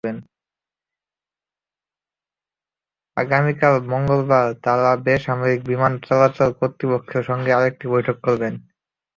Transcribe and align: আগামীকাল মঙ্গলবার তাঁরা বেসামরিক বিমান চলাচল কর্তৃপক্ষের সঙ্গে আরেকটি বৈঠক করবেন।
আগামীকাল 3.17 3.75
মঙ্গলবার 3.91 4.47
তাঁরা 4.63 4.91
বেসামরিক 5.05 5.59
বিমান 5.65 5.93
চলাচল 6.07 6.49
কর্তৃপক্ষের 6.59 7.23
সঙ্গে 7.23 7.51
আরেকটি 7.53 7.85
বৈঠক 7.87 8.17
করবেন। 8.23 8.53